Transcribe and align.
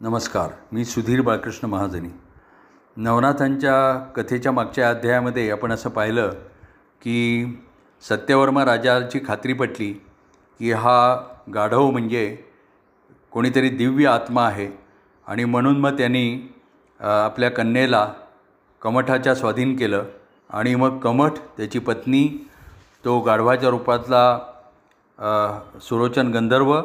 नमस्कार 0.00 0.50
मी 0.72 0.84
सुधीर 0.84 1.20
बाळकृष्ण 1.20 1.68
महाजनी. 1.68 2.08
नवनाथांच्या 2.96 3.98
कथेच्या 4.16 4.52
मागच्या 4.52 4.90
अध्यायामध्ये 4.90 5.50
आपण 5.50 5.72
असं 5.72 5.90
पाहिलं 5.90 6.30
की 7.02 7.58
सत्यवर्मा 8.08 8.64
राजाची 8.64 9.20
खात्री 9.26 9.52
पटली 9.52 9.92
की 10.60 10.72
हा 10.72 11.26
गाढव 11.54 11.90
म्हणजे 11.90 12.38
कोणीतरी 13.30 13.68
दिव्य 13.68 14.06
आत्मा 14.08 14.46
आहे 14.46 14.68
आणि 15.26 15.44
म्हणून 15.44 15.80
मग 15.80 15.98
त्यांनी 15.98 16.54
आपल्या 17.00 17.50
कन्येला 17.50 18.12
कमठाच्या 18.82 19.34
स्वाधीन 19.34 19.76
केलं 19.76 20.04
आणि 20.50 20.74
मग 20.74 20.98
कमठ 20.98 21.32
त्याची 21.56 21.78
पत्नी 21.78 22.46
तो 23.04 23.20
गाढवाच्या 23.20 23.70
रूपातला 23.70 24.38
सुरोचन 25.80 26.30
गंधर्व 26.32 26.80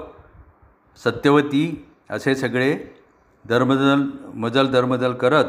सत्यवती 1.03 1.85
असे 2.09 2.35
सगळे 2.35 3.02
धर्मदल 3.45 4.03
मजल 4.33 4.67
दरमजल 4.67 5.13
करत 5.13 5.45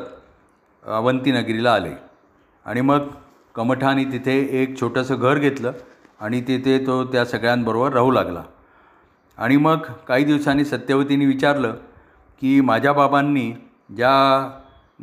अवंतीनगरीला 0.85 1.73
आले. 1.73 1.93
आणि 2.67 2.81
मग 2.81 3.07
कमठाने 3.55 4.05
तिथे 4.05 4.63
एक 4.63 4.81
छोटंसं 4.81 5.15
घर 5.15 5.39
घेतलं 5.39 5.73
आणि 6.21 6.41
तिथे 6.41 6.79
तो 6.87 7.05
त्या 7.05 7.25
सगळ्यांबरोबर 7.25 7.93
राहू 7.93 8.11
लागला. 8.11 8.43
आणि 9.39 9.57
मग 9.57 9.77
काही 10.09 10.25
दिवसांनी 10.25 10.65
सत्यवतीने 10.65 11.27
विचारलं 11.27 11.75
की 12.41 12.61
माझ्या 12.61 12.93
बाबांनी 12.93 13.53
ज्या 13.97 14.13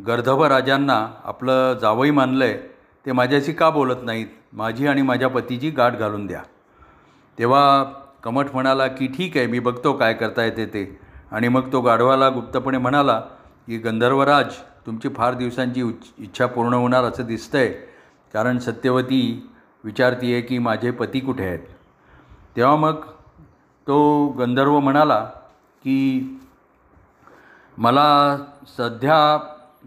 गर्धभ 0.06 0.42
राजांना 0.42 1.06
आपलं 1.24 1.78
जावई 1.80 2.10
मानलं 2.10 2.44
आहे 2.44 2.56
ते 3.06 3.12
माझ्याशी 3.12 3.52
का 3.52 3.70
बोलत 3.70 4.02
नाहीत? 4.02 4.26
माझी 4.52 4.86
आणि 4.86 5.02
माझ्या 5.02 5.28
पतीची 5.28 5.70
गाठ 5.70 5.98
घालून 5.98 6.26
द्या. 6.26 6.42
तेव्हा 7.38 7.84
कमठ 8.22 8.46
म्हणाला 8.52 8.86
की 8.86 9.06
ठीक 9.06 9.36
आहे 9.36 9.46
मी 9.46 9.58
बघतो 9.58 9.92
काय 9.92 10.14
करता 10.14 10.44
येते 10.44 10.66
ते. 10.66 11.11
आणि 11.32 11.48
मग 11.48 11.72
तो 11.72 11.80
गाढवाला 11.80 12.28
गुप्तपणे 12.28 12.78
म्हणाला 12.78 13.20
की 13.66 13.78
गंधर्वराज 13.78 14.54
तुमची 14.86 15.08
फार 15.08 15.34
दिवसांची 15.34 15.82
उच् 15.82 16.12
इच्छा 16.18 16.46
पूर्ण 16.46 16.74
होणार 16.74 17.04
असं 17.04 17.26
दिसतं 17.26 17.58
आहे 17.58 17.68
कारण 18.32 18.58
सत्यवती 18.58 19.50
विचारती 19.84 20.32
आहे 20.32 20.42
की 20.42 20.58
माझे 20.58 20.90
पती 20.90 21.20
कुठे 21.20 21.44
आहेत? 21.44 21.58
तेव्हा 22.56 22.76
मग 22.76 23.00
तो 23.86 24.28
गंधर्व 24.28 24.78
म्हणाला 24.80 25.24
की 25.84 26.40
मला 27.78 28.36
सध्या 28.78 29.38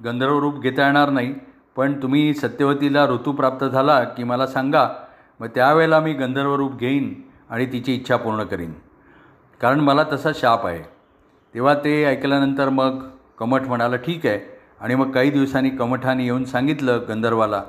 गंधर्व 0.03 0.39
रूप 0.39 0.59
घेता 0.59 0.85
येणार 0.85 1.09
नाही 1.09 1.35
पण 1.75 2.01
तुम्ही 2.01 2.33
सत्यवतीला 2.33 3.05
ऋतू 3.05 3.31
प्राप्त 3.31 3.65
झाला 3.65 4.03
की 4.03 4.23
मला 4.23 4.47
सांगा. 4.47 4.87
मग 5.39 5.47
त्यावेळेला 5.47 5.99
मी 5.99 6.13
गंधर्व 6.13 6.55
रूप 6.55 6.75
घेईन 6.75 7.13
आणि 7.49 7.65
तिची 7.65 7.95
इच्छा 7.95 8.17
पूर्ण 8.17 8.43
करीन. 8.43 8.73
कारण 9.61 9.79
मला 9.79 10.03
तसा 10.11 10.29
शाप 10.35 10.65
आहे. 10.65 10.94
तेव्हा 11.55 11.73
ते 11.83 12.03
ऐकल्यानंतर 12.05 12.69
मग 12.69 12.99
कमठ 13.39 13.67
म्हणाला 13.67 13.95
ठीक 13.95 14.25
आहे. 14.25 14.39
आणि 14.79 14.95
मग 14.95 15.11
काही 15.11 15.29
दिवसांनी 15.31 15.69
कमठाने 15.69 16.23
येऊन 16.23 16.43
सांगितलं 16.45 17.03
गंधर्वाला 17.09 17.61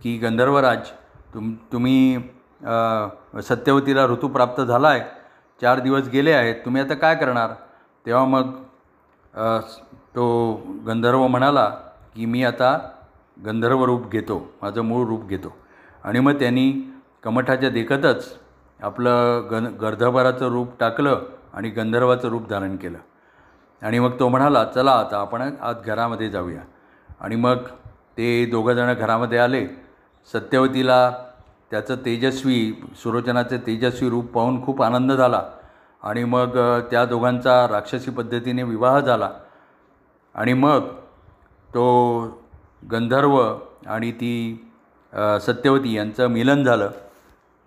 की 0.00 0.16
गंधर्वराज 0.18 0.88
तुम 1.34 1.52
तुम्ही 1.72 2.18
सत्यवतीला 3.48 4.04
ऋतू 4.06 4.28
प्राप्त 4.28 4.60
झाला 4.60 4.88
आहे 4.88 5.00
चार 5.60 5.80
दिवस 5.80 6.08
गेले 6.08 6.32
आहेत 6.32 6.54
तुम्ही 6.64 6.82
आता 6.82 6.94
काय 6.94 7.14
करणार? 7.14 7.50
तेव्हा 8.06 8.24
मग 8.24 8.50
तो 10.14 10.52
गंधर्व 10.86 11.26
म्हणाला 11.26 11.64
की 12.14 12.26
मी 12.26 12.42
आता 12.44 12.78
गंधर्व 13.44 13.84
रूप 13.84 14.10
घेतो 14.12 14.38
माझं 14.62 14.82
मूळ 14.82 15.06
रूप 15.08 15.28
घेतो. 15.28 15.54
आणि 16.04 16.20
मग 16.20 16.38
त्यांनी 16.40 16.70
कमठाच्या 17.24 17.70
देखतच 17.70 18.26
आपलं 18.80 19.48
गन 19.50 19.66
गर्धभराचं 19.80 20.48
रूप 20.52 20.78
टाकलं 20.80 21.22
आणि 21.54 21.70
गंधर्वाचं 21.70 22.28
रूप 22.28 22.48
धारण 22.48 22.76
केलं. 22.76 22.98
आणि 23.82 23.98
मग 23.98 24.18
तो 24.20 24.28
म्हणाला 24.28 24.64
चला 24.64 24.92
आता 24.92 25.20
आपण 25.20 25.42
आत 25.60 25.74
घरामध्ये 25.84 26.28
जाऊया. 26.30 26.60
आणि 27.20 27.36
मग 27.36 27.56
ते 28.18 28.44
दोघंजणं 28.46 28.94
घरामध्ये 28.94 29.38
आले. 29.38 29.66
सत्यवतीला 30.32 31.10
त्याचं 31.70 31.96
तेजस्वी 32.04 32.72
सुरोचनाचं 33.02 33.56
तेजस्वी 33.66 34.08
रूप 34.10 34.32
पाहून 34.32 34.64
खूप 34.64 34.82
आनंद 34.82 35.12
झाला. 35.12 35.42
आणि 36.02 36.24
मग 36.24 36.58
त्या 36.90 37.04
दोघांचा 37.04 37.66
राक्षसी 37.70 38.10
पद्धतीने 38.10 38.62
विवाह 38.62 38.98
झाला. 39.00 39.30
आणि 40.34 40.52
मग 40.52 40.88
तो 41.74 41.84
गंधर्व 42.92 43.38
आणि 43.86 44.10
ती 44.12 44.68
सत्यवती 45.46 45.92
यांचं 45.94 46.26
मिलन 46.26 46.64
झालं. 46.64 46.90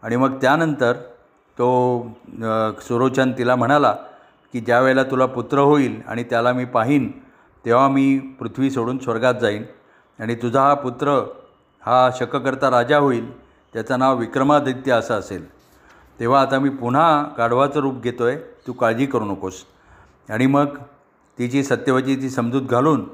आणि 0.04 0.16
मग 0.16 0.36
त्यानंतर 0.42 0.94
तो 1.58 1.68
सुरोचन 2.82 3.32
तिला 3.38 3.56
म्हणाला 3.56 3.96
की 4.56 4.60
ज्या 4.62 4.80
वेळेला 4.82 5.04
तुला 5.04 5.26
पुत्र 5.26 5.60
होईल 5.60 6.02
आणि 6.08 6.24
त्याला 6.24 6.52
मी 6.54 6.66
पाहीन 6.66 7.12
तेव्हा 7.66 7.88
मी 7.88 8.20
पृथ्वी 8.40 8.70
सोडून 8.72 8.98
स्वर्गात 8.98 9.34
जाईन. 9.42 9.64
आणि 10.20 10.36
तुझा 10.36 10.62
हा 10.62 10.74
पुत्र 10.74 11.10
हा 11.82 12.10
शककर्ता 12.18 12.70
राजा 12.72 12.98
होईल 12.98 13.26
त्याचं 13.74 14.00
नाव 14.00 14.18
विक्रमादित्य 14.18 14.92
असं 14.92 15.14
असेल. 15.14 15.50
तेव्हा 16.20 16.42
आता 16.42 16.60
मी 16.60 16.70
पुन्हा 16.70 17.28
गाढवाचं 17.38 17.80
रूप 17.80 18.02
घेतो 18.02 18.24
आहे 18.24 18.38
तू 18.68 18.74
काळजी 18.74 19.06
करू 19.06 19.26
नकोस. 19.26 19.64
आणि 20.30 20.46
मग 20.46 20.78
तिची 21.40 21.64
सत्यवतीची 21.64 22.30
समजूत 22.30 22.62
घालून 22.62 23.06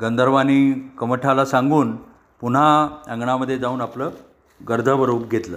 गंधर्वानी 0.00 0.90
कमठाला 0.98 1.44
सांगून 1.44 1.96
पुन्हा 2.40 2.88
अंगणामध्ये 3.06 3.58
जाऊन 3.58 3.80
आपलं 3.80 4.10
गर्धभ 4.68 5.02
रूप 5.02 5.30
घेतलं. 5.30 5.56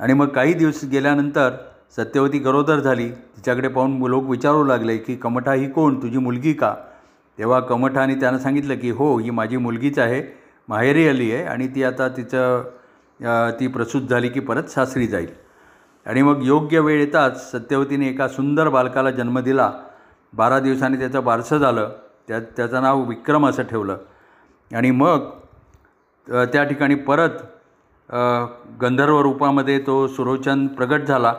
आणि 0.00 0.12
मग 0.12 0.28
काही 0.28 0.54
दिवस 0.54 0.84
गेल्यानंतर 0.84 1.50
सत्यवती 1.92 2.38
गरोदर 2.38 2.80
झाली. 2.80 3.08
तिच्याकडे 3.10 3.68
पाहून 3.68 4.06
लोक 4.10 4.28
विचारू 4.30 4.64
लागले 4.64 4.96
की 4.96 5.14
कमठा 5.16 5.52
ही 5.52 5.68
कोण? 5.70 6.00
तुझी 6.02 6.18
मुलगी 6.18 6.52
का? 6.52 6.74
तेव्हा 7.38 7.60
कमठाने 7.60 8.14
त्यानं 8.14 8.38
सांगितलं 8.38 8.76
की 8.78 8.90
हो 8.90 9.16
ही 9.18 9.30
माझी 9.30 9.56
मुलगीच 9.56 9.98
आहे. 9.98 10.22
माहेरी 10.68 11.08
आली 11.08 11.30
आहे 11.32 11.44
आणि 11.44 11.66
ती 11.74 11.84
आता 11.84 12.08
तिचं 12.08 13.50
ती 13.60 13.66
प्रसूत 13.66 14.02
झाली 14.02 14.28
की 14.28 14.40
परत 14.40 14.64
सासरी 14.64 15.06
जाईल. 15.06 15.28
आणि 16.06 16.22
मग 16.22 16.42
योग्य 16.44 16.80
वेळ 16.80 17.00
येताच 17.00 17.50
सत्यवतीने 17.52 18.08
एका 18.08 18.28
सुंदर 18.28 18.68
बालकाला 18.68 19.10
जन्म 19.10 19.38
दिला. 19.38 19.70
बारा 20.32 20.58
दिवसांनी 20.60 20.98
त्याचं 20.98 21.24
बारसं 21.24 21.58
झालं. 21.58 21.90
त्या 22.28 22.40
त्याचं 22.56 22.82
नाव 22.82 23.02
विक्रम 23.08 23.46
असं 23.46 23.62
ठेवलं. 23.62 23.96
आणि 24.70 24.90
मग 24.90 25.28
त्या 26.26 26.64
ठिकाणी 26.64 26.94
परत 26.94 27.42
गंधर्व 28.82 29.20
रूपामध्ये 29.22 29.78
तो 29.86 30.06
सुरोचन 30.08 30.66
प्रगट 30.66 31.02
झाला. 31.02 31.34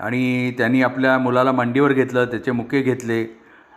आणि 0.00 0.50
त्यांनी 0.58 0.82
आपल्या 0.82 1.16
मुलाला 1.18 1.52
मांडीवर 1.52 1.92
घेतलं 1.92 2.24
त्याचे 2.24 2.50
मुके 2.50 2.80
घेतले 2.82 3.24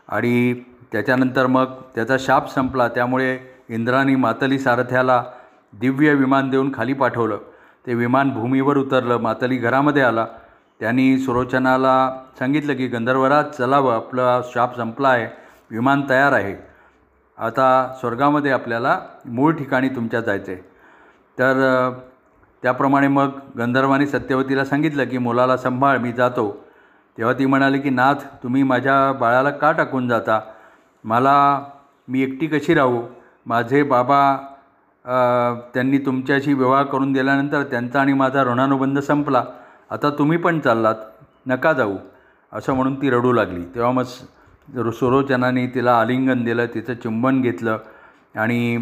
आणि 0.08 0.54
त्याच्यानंतर 0.92 1.48
मग 1.48 1.72
त्याचा 1.96 2.16
शाप 2.20 2.52
संपला. 2.54 2.88
त्यामुळे 2.88 3.38
इंद्रानी 3.70 4.16
मातली 4.16 4.60
सारथ्याला 4.60 5.24
दिव्य 5.74 6.14
विमान 6.14 6.50
देऊन 6.50 6.72
खाली 6.74 6.94
पाठवलं. 6.94 7.38
ते 7.88 7.94
विमान 7.94 8.30
भूमीवर 8.30 8.78
उतरलं 8.78 9.18
मातली 9.22 9.58
घरामध्ये 9.58 10.02
आला. 10.02 10.26
त्यांनी 10.80 11.18
सुरोचनाला 11.20 11.96
सांगितलं 12.40 12.74
की 12.74 12.88
गंधर्वराज 12.88 13.50
चलावं 13.58 13.96
आपला 13.96 14.42
शाप 14.54 14.76
संपला 14.78 15.10
आहे 15.10 15.28
विमान 15.72 16.02
तयार 16.10 16.32
आहे. 16.32 16.56
आता 17.38 17.96
स्वर्गामध्ये 18.00 18.52
आपल्याला 18.52 19.00
मूळ 19.26 19.54
ठिकाणी 19.54 19.90
तुमच्या 19.90 20.20
जायचं 20.22 20.52
आहे 20.52 20.62
तर 21.40 21.90
त्याप्रमाणे 22.64 23.08
मग 23.08 23.30
गंधर्वाने 23.58 24.06
सत्यवतीला 24.08 24.66
सांगितलं 24.66 25.06
की 25.06 25.18
मुलाला 25.18 25.58
संभाळ 25.58 25.98
मी 25.98 26.12
जातो. 26.12 26.52
तेव्हा 27.18 27.34
ती 27.40 27.46
म्हणाली 27.46 27.80
की 27.80 27.90
नाथ 27.90 28.24
तुम्ही 28.44 28.64
माझ्या 28.64 29.12
बाळाला 29.20 29.50
का 29.50 29.72
टाकून 29.72 30.08
जाता? 30.10 30.40
मला 31.04 31.36
मी 32.08 32.22
एकटी 32.24 32.48
कशी 32.48 32.74
राहू? 32.74 33.02
माझे 33.46 33.84
बाबा 33.84 34.36
त्यांनी 35.74 35.98
तुमच्याशी 35.98 36.54
विवाह 36.54 36.84
करून 36.84 37.12
दिल्यानंतर 37.14 37.64
त्यांचा 37.64 38.02
आणि 38.02 38.14
माझा 38.14 38.44
ऋणानुबंध 38.44 39.00
संपला. 39.00 39.44
आता 39.92 40.10
तुम्ही 40.10 40.38
पण 40.38 40.60
चाललात. 40.60 40.96
नका 41.48 41.74
जाऊ. 41.74 41.96
असं 42.54 42.74
म्हणून 42.74 43.02
ती 43.02 43.10
रडू 43.10 43.32
लागली. 43.32 43.64
तेव्हा 43.76 43.92
मग 43.92 44.90
सुरोचनाने 44.90 45.66
तिला 45.68 46.00
आलिंगन 46.00 46.44
दिलं 46.44 46.66
तिचं 46.74 46.94
चुंबन 46.94 47.42
घेतलं 47.42 47.78
आणि 48.36 48.78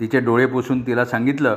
तिचे 0.00 0.20
डोळे 0.20 0.46
पुसून 0.46 0.80
तिला 0.86 1.04
सांगितलं 1.04 1.56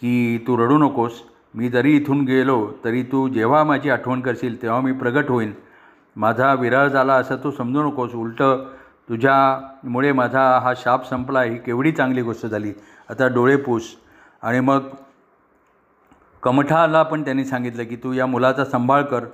की 0.00 0.44
तू 0.46 0.56
रडू 0.56 0.78
नकोस. 0.78 1.12
मी 1.54 1.68
जरी 1.68 1.96
इथून 1.96 2.24
गेलो 2.24 2.72
तरी 2.84 3.02
तू 3.02 3.28
जेव्हा 3.28 3.62
माझी 3.64 3.90
आठवण 3.90 4.20
करशील 4.20 4.60
तेव्हा 4.62 4.80
मी 4.80 4.92
प्रगट 4.92 5.30
होईन 5.30 5.52
माझा 6.16 6.52
विरह 6.54 6.86
झाला 6.88 7.14
असं 7.14 7.36
तू 7.36 7.50
समजू 7.50 7.82
नकोस. 7.82 8.14
उलटं 8.14 8.64
तुझ्यामुळे 9.08 10.12
माझा 10.12 10.42
हा 10.58 10.72
शाप 10.76 11.08
संपला 11.08 11.42
ही 11.42 11.56
केवढी 11.56 11.92
चांगली 11.92 12.22
गोष्ट 12.22 12.46
झाली. 12.46 12.72
आता 13.10 13.28
डोळे 13.28 13.56
पूस. 13.56 13.82
आणि 14.42 14.60
मग 14.60 14.88
कमठाला 16.42 17.02
पण 17.02 17.24
त्यांनी 17.24 17.44
सांगितलं 17.44 17.84
की 17.84 17.96
तू 17.96 18.12
या 18.12 18.26
मुलाचा 18.26 18.64
सांभाळ 18.64 19.02
कर 19.02 19.24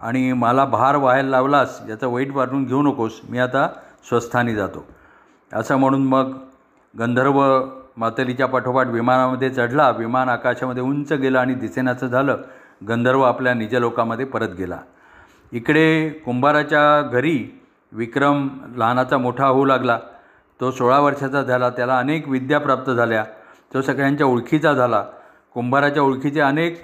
आणि 0.00 0.32
मला 0.32 0.64
भार 0.64 0.96
व्हायला 0.96 1.30
लावलास 1.30 1.80
याचं 1.88 2.08
वाईट 2.08 2.32
वाटून 2.32 2.64
घेऊ 2.64 2.82
नकोस. 2.82 3.20
मी 3.28 3.38
आता 3.38 3.68
स्वस्थानी 4.08 4.54
जातो. 4.54 4.84
असं 5.52 5.76
म्हणून 5.76 6.04
मग 6.04 6.32
गंधर्व 6.98 7.40
मातलीच्या 7.96 8.46
पाठोपाठ 8.46 8.86
विमानामध्ये 8.86 9.50
चढला. 9.50 9.90
विमान 9.90 10.28
आकाशामध्ये 10.28 10.82
उंच 10.82 11.12
गेलं 11.12 11.38
आणि 11.38 11.54
दिसेनाचं 11.54 12.06
झालं. 12.06 12.36
गंधर्व 12.88 13.22
आपल्या 13.22 13.54
निजलोकामध्ये 13.54 14.24
परत 14.26 14.54
गेला. 14.58 14.78
इकडे 15.52 16.08
कुंभाराच्या 16.24 17.00
घरी 17.12 17.38
विक्रम 17.92 18.48
लहानाचा 18.76 19.18
मोठा 19.18 19.46
होऊ 19.46 19.64
लागला. 19.64 19.98
तो 20.60 20.70
सोळा 20.70 20.98
वर्षाचा 21.00 21.42
झाला. 21.42 21.70
त्याला 21.70 21.98
अनेक 21.98 22.28
विद्या 22.28 22.60
प्राप्त 22.60 22.90
झाल्या. 22.90 23.24
तो 23.74 23.82
सगळ्यांच्या 23.82 24.26
ओळखीचा 24.26 24.72
झाला. 24.72 25.04
कुंभाराच्या 25.54 26.02
ओळखीचे 26.02 26.40
अनेक 26.40 26.82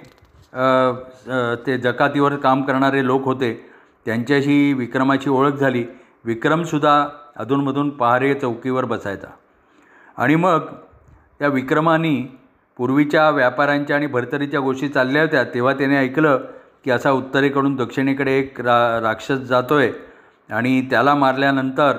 ते 1.67 1.77
जकातीवर 1.77 2.35
काम 2.35 2.61
करणारे 2.63 3.05
लोक 3.05 3.25
होते. 3.25 3.53
त्यांच्याशी 4.05 4.73
विक्रमाची 4.73 5.29
ओळख 5.29 5.53
झाली. 5.53 5.83
विक्रमसुद्धा 6.25 7.05
अधूनमधून 7.35 7.89
पहारे 7.89 8.33
चौकीवर 8.33 8.85
बसायचा. 8.85 9.27
आणि 10.17 10.35
मग 10.35 10.59
त्या 11.41 11.49
विक्रमाने 11.49 12.15
पूर्वीच्या 12.77 13.29
व्यापाऱ्यांच्या 13.29 13.95
आणि 13.95 14.07
भरतरीच्या 14.07 14.59
गोष्टी 14.59 14.87
चालल्या 14.87 15.21
होत्या 15.21 15.43
तेव्हा 15.43 15.73
त्याने 15.73 15.97
ऐकलं 15.97 16.41
की 16.85 16.91
असा 16.91 17.11
उत्तरेकडून 17.11 17.75
दक्षिणेकडे 17.75 18.37
एक 18.39 18.59
रा 18.61 18.99
राक्षस 19.01 19.39
जातो 19.49 19.75
आहे 19.75 19.91
आणि 20.49 20.81
त्याला 20.89 21.15
मारल्यानंतर 21.15 21.97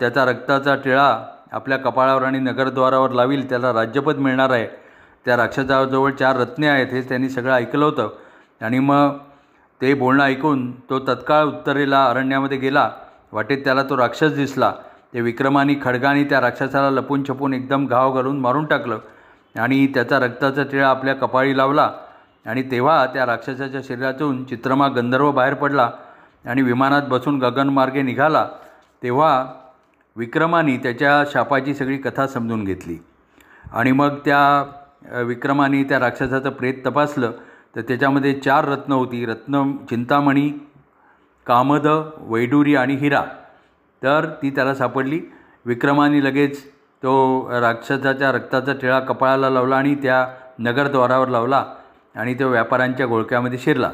त्याचा 0.00 0.24
रक्ताचा 0.24 0.74
टिळा 0.74 1.06
आपल्या 1.52 1.78
कपाळावर 1.78 2.22
आणि 2.22 2.38
नगरद्वारावर 2.38 3.10
लावील 3.10 3.48
त्याला 3.50 3.72
राज्यपद 3.72 4.18
मिळणार 4.18 4.50
आहे. 4.50 4.66
त्या 5.24 5.36
राक्षसाजवळ 5.36 6.10
चार 6.10 6.36
रत्ने 6.36 6.68
आहेत 6.68 6.92
हे 6.92 7.00
त्यांनी 7.02 7.28
सगळं 7.28 7.54
ऐकलं 7.54 7.84
होतं. 7.84 8.08
आणि 8.60 8.78
मग 8.78 9.16
ते 9.80 9.94
बोलणं 9.94 10.24
ऐकून 10.24 10.70
तो 10.90 10.98
तत्काळ 10.98 11.44
उत्तरेला 11.44 12.04
अरण्यामध्ये 12.04 12.58
गेला. 12.58 12.90
वाटेत 13.32 13.64
त्याला 13.64 13.82
तो 13.82 13.96
राक्षस 13.96 14.32
दिसला. 14.34 14.72
ते 15.14 15.20
विक्रमानी 15.20 15.74
खडगाने 15.82 16.24
त्या 16.24 16.40
राक्षसाला 16.40 16.90
लपून 16.90 17.22
छपून 17.28 17.54
एकदम 17.54 17.86
घाव 17.86 18.12
घालून 18.12 18.40
मारून 18.40 18.64
टाकलं. 18.64 18.98
आणि 19.58 19.86
त्याचा 19.86 20.18
रक्ताचा 20.18 20.62
टिळा 20.62 20.88
आपल्या 20.88 21.14
कपाळी 21.14 21.56
लावला. 21.56 21.90
आणि 22.46 22.62
तेव्हा 22.62 23.06
त्या 23.06 23.26
राक्षसाच्या 23.26 23.80
शरीरातून 23.88 24.44
चित्रमा 24.44 24.88
गंधर्व 24.88 25.32
बाहेर 25.32 25.54
पडला 25.54 25.90
आणि 26.46 26.62
विमानात 26.62 27.02
बसून 27.08 27.38
गगनमार्गे 27.38 28.02
निघाला. 28.02 28.48
तेव्हा 29.02 29.46
विक्रमाने 30.16 30.76
त्याच्या 30.76 31.24
शापाची 31.32 31.74
सगळी 31.74 31.96
कथा 31.96 32.26
समजून 32.26 32.64
घेतली. 32.64 32.96
आणि 33.72 33.92
मग 33.92 34.08
त्या 34.24 34.64
विक्रमाने 35.22 35.84
त्या 35.84 35.98
राक्षसाचं 35.98 36.50
प्रेत 36.50 36.74
तपासलं. 36.86 37.32
तर 37.76 37.80
त्याच्यामध्ये 37.80 38.32
चार 38.34 38.64
रत्न 38.64 38.92
होती. 38.92 39.26
रत्न 39.26 39.72
चिंतामणी 39.88 40.50
कामद 41.46 41.86
वैडुरी 42.18 42.76
आणि 42.76 42.94
हिरा. 42.94 43.22
तर 44.02 44.26
ती 44.42 44.50
त्याला 44.50 44.74
सापडली. 44.74 45.20
विक्रमाने 45.66 46.24
लगेच 46.24 46.64
तो 47.02 47.48
राक्षसाच्या 47.60 48.32
रक्ताचा 48.32 48.72
टिळा 48.72 49.00
कपाळाला 49.00 49.50
लावला 49.50 49.76
आणि 49.76 49.94
त्या 49.94 50.26
नगरद्वारावर 50.58 51.28
लावला 51.28 51.64
आणि 52.16 52.34
तो 52.34 52.48
व्यापाऱ्यांच्या 52.48 53.06
घोळक्यामध्ये 53.06 53.58
शिरला. 53.58 53.90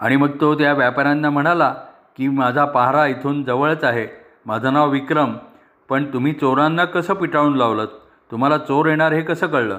आणि 0.00 0.16
मग 0.16 0.28
तो 0.40 0.54
त्या 0.54 0.72
व्यापाऱ्यांना 0.72 1.30
म्हणाला 1.30 1.74
की 2.16 2.28
माझा 2.28 2.64
पहारा 2.64 3.06
इथून 3.06 3.44
जवळच 3.44 3.84
आहे. 3.84 4.06
माझं 4.46 4.72
नाव 4.72 4.90
विक्रम. 4.90 5.36
पण 5.88 6.12
तुम्ही 6.12 6.32
चोरांना 6.32 6.84
कसं 6.84 7.14
पिटाळून 7.14 7.54
लावलं 7.54 7.84
तुम्हाला 8.30 8.58
चोर 8.58 8.86
येणार 8.86 9.12
हे 9.12 9.22
कसं 9.22 9.46
कळलं? 9.46 9.78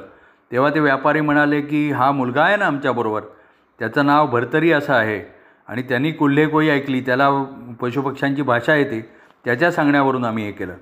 तेव्हा 0.52 0.69
ते 0.69 0.80
व्यापारी 0.80 1.22
म्हणाले 1.22 1.62
की 1.62 1.92
हा 1.92 2.12
मुलगा 2.12 2.44
आहे 2.44 2.56
ना 2.58 2.66
आमच्याबरोबर. 2.66 3.22
त्याचं 3.80 4.06
नाव 4.06 4.28
भरतरी 4.28 4.72
असं 4.72 4.94
आहे. 4.94 5.43
आणि 5.68 5.81
त्यांनी 5.81 6.12
कुल्हेकोई 6.12 6.69
ऐकली 6.69 7.01
त्याला 7.01 7.30
पशुपक्ष्यांची 7.81 8.42
भाषा 8.42 8.75
येते 8.75 9.00
त्याच्या 9.45 9.71
सांगण्यावरून 9.71 10.25
आम्ही 10.25 10.45
हे 10.45 10.51
केलं. 10.51 10.74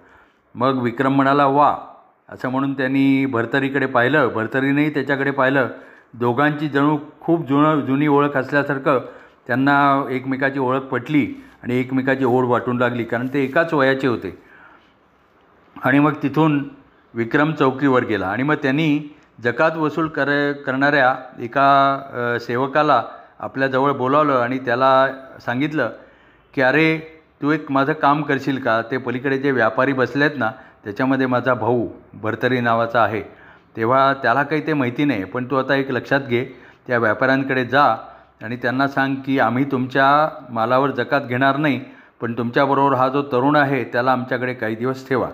मग 0.56 0.82
विक्रम 0.84 1.16
म्हणाला 1.16 1.46
वा 1.46 1.76
असं 2.30 2.50
म्हणून 2.50 2.74
त्यांनी 2.74 3.26
भरतरीकडे 3.26 3.86
पाहिलं. 3.86 4.28
भरतरीनेही 4.34 4.94
त्याच्याकडे 4.94 5.32
पाहिलं. 5.32 5.68
दोघांची 6.14 6.68
जणू 6.70 6.98
खूप 7.22 7.48
जुनं 7.48 7.80
जुनी 7.86 8.08
ओळख 8.08 8.36
असल्यासारखं 8.38 9.00
त्यांना 9.48 10.04
एकमेकाची 10.10 10.60
ओळख 10.60 10.82
पटली 10.82 11.26
आणि 11.64 11.80
एकमेकाची 11.80 12.26
ओढ 12.26 12.46
वाटून 12.46 12.78
लागली 12.78 13.04
कारण 13.04 13.28
ते 13.34 13.44
एकाच 13.44 13.74
वयाचे 13.74 14.08
होते. 14.08 14.38
आणि 15.76 16.00
मग 16.00 16.14
तिथून 16.24 16.64
विक्रम 17.14 17.52
चौकीवर 17.52 18.04
गेला. 18.06 18.28
आणि 18.28 18.44
मग 18.44 18.56
त्यांनी 18.56 19.00
जकात 19.44 19.78
वसूल 19.78 20.08
कर 20.08 20.52
करणाऱ्या 20.66 21.16
एका 21.40 22.38
सेवकाला 22.42 23.04
आपल्याजवळ 23.42 23.92
बोलावलं 23.92 24.40
आणि 24.40 24.58
त्याला 24.58 25.08
सांगितलं 25.46 25.92
की 26.54 26.62
अरे 26.62 26.98
तू 27.42 27.52
एक 27.52 27.72
माझं 27.72 27.94
काम 27.94 28.22
करशील 28.24 28.60
का? 28.62 28.82
ते 28.82 28.98
पलीकडे 28.98 29.38
जे 29.38 29.52
व्यापारी 29.52 29.94
बसले 29.94 30.26
आहेत 30.26 30.38
ना 30.38 30.50
त्याच्यामध्ये 30.84 31.28
माझा 31.28 31.54
भाऊ 31.54 31.88
भरतरी 32.22 32.60
नावाचा 32.60 33.02
आहे. 33.04 33.22
तेव्हा 33.78 34.14
त्याला 34.14 34.44
काही 34.44 34.66
ते 34.68 34.74
माहिती 34.74 35.06
नाही 35.06 35.24
पण 35.24 35.46
तू 35.52 35.56
आता 35.56 35.76
एक 35.76 35.92
लक्षात 35.92 36.22
घे 36.22 36.44
त्या 36.88 36.98
व्यापाऱ्यांकडे 36.98 37.64
जा 37.66 37.84
आणि 38.44 38.56
त्यांना 38.56 38.88
सांग 38.88 39.16
की 39.26 39.40
आम्ही 39.40 39.64
तुमच्या 39.72 40.08
मालावर 40.50 40.92
जकात 40.92 41.22
घेणार 41.22 41.58
नाही 41.58 41.80
पण 42.22 42.34
तुमच्याबरोबर 42.38 42.94
हा 42.94 43.08
जो 43.10 43.22
तरुण 43.32 43.56
आहे 43.56 43.84
त्याला 43.84 44.12
आमच्याकडे 44.12 44.54
काही 44.54 44.76
दिवस 44.76 45.08
ठेवा. 45.10 45.30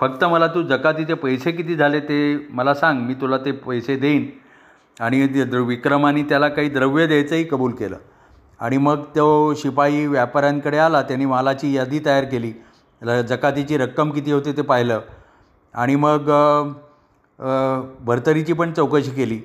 फक्त 0.00 0.24
मला 0.24 0.46
तू 0.46 0.62
जकातीचे 0.62 1.14
पैसे 1.14 1.52
किती 1.52 1.74
झाले 1.76 2.00
ते 2.00 2.48
मला 2.50 2.74
सांग 2.74 3.00
मी 3.00 3.14
तुला 3.14 3.36
ते 3.36 3.52
पैसे 3.52 3.96
देईन. 3.96 4.26
आणि 5.02 5.26
विक्रमाने 5.66 6.22
त्याला 6.22 6.48
काही 6.48 6.68
द्रव्य 6.68 7.06
द्यायचंही 7.06 7.44
कबूल 7.44 7.72
केलं. 7.74 7.96
आणि 8.60 8.76
मग 8.78 9.02
तो 9.16 9.54
शिपाई 9.54 10.04
व्यापाऱ्यांकडे 10.06 10.78
आला 10.78 11.02
त्यांनी 11.02 11.24
मालाची 11.26 11.72
यादी 11.74 12.00
तयार 12.04 12.24
केली. 12.24 12.52
जकातीची 13.28 13.76
रक्कम 13.78 14.10
किती 14.10 14.32
होते 14.32 14.52
ते 14.56 14.62
पाहिलं. 14.62 15.00
आणि 15.74 15.96
मग 15.96 16.30
भरतरीची 18.06 18.52
पण 18.52 18.72
चौकशी 18.72 19.10
केली. 19.10 19.40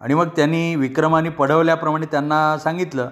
आणि 0.00 0.14
मग 0.14 0.28
त्यांनी 0.36 0.74
विक्रमाने 0.76 1.28
पडवल्याप्रमाणे 1.28 2.06
त्यांना 2.06 2.56
सांगितलं. 2.58 3.08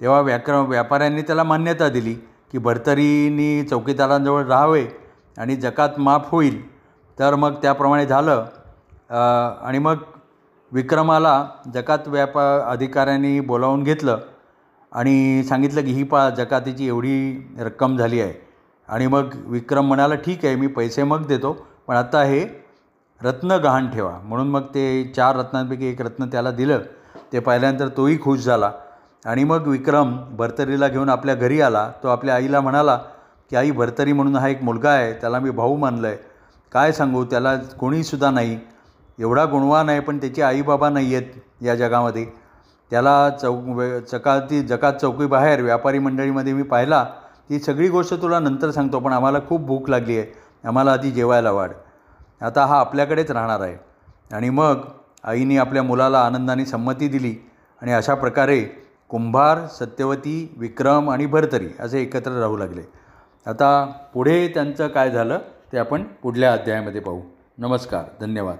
तेव्हा 0.00 0.20
व्याक्रम 0.20 0.64
व्यापाऱ्यांनी 0.64 1.22
त्याला 1.22 1.42
मान्यता 1.44 1.88
दिली 1.88 2.14
की 2.52 2.58
भरतरीनी 2.58 3.62
चौकीदारांजवळ 3.70 4.44
राहावे 4.44 4.86
आणि 5.38 5.56
जकात 5.56 5.98
माफ 5.98 6.30
होईल. 6.30 6.60
तर 7.18 7.34
मग 7.34 7.54
त्याप्रमाणे 7.62 8.06
झालं. 8.06 8.44
आणि 9.62 9.78
मग 9.78 9.96
विक्रमाला 10.72 11.44
जकात 11.74 12.08
व्यापा 12.08 12.42
अधिकाऱ्यांनी 12.70 13.38
बोलावून 13.40 13.82
घेतलं 13.82 14.18
आणि 14.92 15.42
सांगितलं 15.48 15.84
की 15.84 15.92
ही 15.92 16.02
पा 16.02 16.28
जकातीची 16.30 16.86
एवढी 16.86 17.54
रक्कम 17.58 17.96
झाली 17.96 18.20
आहे. 18.20 18.32
आणि 18.88 19.06
मग 19.06 19.34
विक्रम 19.46 19.86
म्हणाला 19.86 20.14
ठीक 20.14 20.44
आहे 20.44 20.54
मी 20.56 20.66
पैसे 20.66 21.02
मग 21.02 21.26
देतो 21.26 21.52
पण 21.86 21.96
आता 21.96 22.22
हे 22.22 22.44
रत्न 23.20 23.56
गहाण 23.62 23.90
ठेवा. 23.90 24.12
म्हणून 24.24 24.48
मग 24.48 24.62
ते 24.74 25.12
चार 25.16 25.36
रत्नांपैकी 25.36 25.86
एक 25.86 26.00
रत्न 26.02 26.26
त्याला 26.26 26.50
दिलं. 26.50 26.80
ते 27.32 27.38
पाहिल्यानंतर 27.38 27.88
तोही 27.88 28.18
खुश 28.20 28.44
झाला. 28.44 28.70
आणि 29.24 29.44
मग 29.44 29.66
विक्रम 29.68 30.16
भरतरीला 30.36 30.88
घेऊन 30.88 31.08
आपल्या 31.08 31.34
घरी 31.34 31.60
आला. 31.60 31.90
तो 32.02 32.08
आपल्या 32.08 32.34
आईला 32.34 32.60
म्हणाला 32.60 32.96
की 33.50 33.56
आई 33.56 33.70
भरतरी 33.70 34.12
म्हणून 34.12 34.36
हा 34.36 34.48
एक 34.48 34.62
मुलगा 34.62 34.90
आहे 34.90 35.12
त्याला 35.12 35.38
मी 35.38 35.50
भाऊ 35.50 35.76
मानलं 35.76 36.06
आहे 36.06 36.16
काय 36.72 36.92
सांगू 36.92 37.24
त्याला 37.24 37.56
कोणीसुद्धा 37.78 38.30
नाही. 38.30 38.58
एवढा 39.18 39.44
गुणवान 39.44 39.88
आहे 39.88 40.00
पण 40.00 40.18
त्याची 40.18 40.42
आईबाबा 40.42 40.88
नाही 40.90 41.14
आहेत 41.14 41.64
या 41.64 41.74
जगामध्ये. 41.74 42.26
त्याला 42.90 43.30
चौक 43.30 43.64
चकाती 44.10 44.60
जकात 44.62 44.92
चौकीबाहेर 44.92 45.62
व्यापारी 45.62 45.98
मंडळीमध्ये 45.98 46.52
मी 46.52 46.62
पाहिला 46.62 47.04
ती 47.50 47.58
सगळी 47.58 47.88
गोष्ट 47.88 48.14
तुला 48.22 48.38
नंतर 48.38 48.70
सांगतो 48.70 49.00
पण 49.00 49.12
आम्हाला 49.12 49.38
खूप 49.48 49.60
भूक 49.60 49.90
लागली 49.90 50.18
आहे. 50.18 50.32
आम्हाला 50.64 50.92
आधी 50.92 51.10
जेवायला 51.10 51.50
वाढ. 51.50 51.70
आता 52.40 52.66
हा 52.66 52.78
आपल्याकडेच 52.80 53.30
राहणार 53.30 53.60
आहे. 53.60 53.76
आणि 54.32 54.50
मग 54.50 54.80
आईने 55.24 55.56
आपल्या 55.56 55.82
मुलाला 55.82 56.20
आनंदाने 56.20 56.64
संमती 56.64 57.08
दिली 57.08 57.34
आणि 57.82 57.92
अशा 57.92 58.14
प्रकारे 58.14 58.60
कुंभार 59.08 59.66
सत्यवती 59.66 60.54
विक्रम 60.58 61.10
आणि 61.10 61.26
भरतरी 61.26 61.68
असे 61.80 62.02
एकत्र 62.02 62.38
राहू 62.40 62.56
लागले. 62.56 62.82
आता 63.46 63.84
पुढे 64.14 64.48
त्यांचं 64.48 64.88
काय 64.88 65.10
झालं 65.10 65.38
ते 65.72 65.78
आपण 65.78 66.02
पुढल्या 66.22 66.52
अध्यायामध्ये 66.52 67.00
पाहू. 67.00 67.20
नमस्कार 67.58 68.04
धन्यवाद. 68.20 68.58